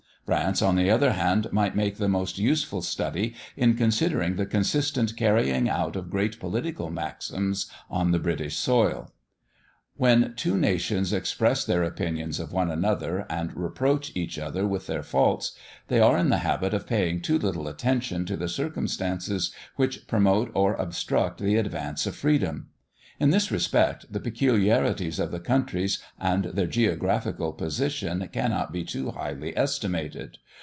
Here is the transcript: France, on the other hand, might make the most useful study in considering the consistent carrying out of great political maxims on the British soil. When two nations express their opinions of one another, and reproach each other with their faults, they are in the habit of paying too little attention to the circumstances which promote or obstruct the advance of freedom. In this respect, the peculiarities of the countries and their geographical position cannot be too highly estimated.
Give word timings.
France, 0.27 0.61
on 0.61 0.75
the 0.77 0.89
other 0.89 1.11
hand, 1.11 1.51
might 1.51 1.75
make 1.75 1.97
the 1.97 2.07
most 2.07 2.37
useful 2.37 2.81
study 2.81 3.35
in 3.57 3.73
considering 3.75 4.35
the 4.37 4.45
consistent 4.45 5.17
carrying 5.17 5.67
out 5.67 5.97
of 5.97 6.09
great 6.11 6.39
political 6.39 6.89
maxims 6.89 7.65
on 7.89 8.11
the 8.11 8.19
British 8.19 8.55
soil. 8.55 9.11
When 9.97 10.33
two 10.37 10.55
nations 10.55 11.11
express 11.11 11.65
their 11.65 11.83
opinions 11.83 12.39
of 12.39 12.53
one 12.53 12.71
another, 12.71 13.25
and 13.29 13.53
reproach 13.57 14.13
each 14.15 14.39
other 14.39 14.65
with 14.65 14.87
their 14.87 15.03
faults, 15.03 15.51
they 15.89 15.99
are 15.99 16.17
in 16.17 16.29
the 16.29 16.37
habit 16.37 16.73
of 16.73 16.87
paying 16.87 17.19
too 17.19 17.37
little 17.39 17.67
attention 17.67 18.23
to 18.27 18.37
the 18.37 18.47
circumstances 18.47 19.53
which 19.75 20.07
promote 20.07 20.49
or 20.53 20.75
obstruct 20.75 21.41
the 21.41 21.57
advance 21.57 22.05
of 22.05 22.15
freedom. 22.15 22.67
In 23.19 23.29
this 23.29 23.51
respect, 23.51 24.11
the 24.11 24.19
peculiarities 24.19 25.19
of 25.19 25.29
the 25.29 25.39
countries 25.39 26.01
and 26.19 26.45
their 26.45 26.65
geographical 26.65 27.53
position 27.53 28.27
cannot 28.33 28.71
be 28.73 28.83
too 28.83 29.11
highly 29.11 29.55
estimated. 29.55 30.39